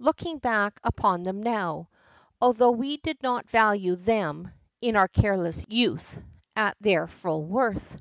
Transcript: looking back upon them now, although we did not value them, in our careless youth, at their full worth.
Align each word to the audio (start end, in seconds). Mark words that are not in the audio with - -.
looking 0.00 0.38
back 0.38 0.80
upon 0.82 1.22
them 1.22 1.40
now, 1.40 1.88
although 2.40 2.72
we 2.72 2.96
did 2.96 3.22
not 3.22 3.48
value 3.48 3.94
them, 3.94 4.50
in 4.80 4.96
our 4.96 5.06
careless 5.06 5.64
youth, 5.68 6.20
at 6.56 6.74
their 6.80 7.06
full 7.06 7.44
worth. 7.44 7.96